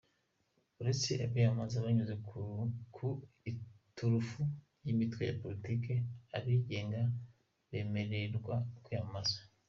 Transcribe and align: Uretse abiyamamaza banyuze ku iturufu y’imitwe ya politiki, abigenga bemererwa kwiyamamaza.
Uretse 0.79 1.11
abiyamamaza 1.25 1.85
banyuze 1.85 2.15
ku 2.95 3.07
iturufu 3.51 4.41
y’imitwe 4.85 5.21
ya 5.29 5.37
politiki, 5.41 5.93
abigenga 6.37 7.01
bemererwa 7.69 8.55
kwiyamamaza. 8.83 9.37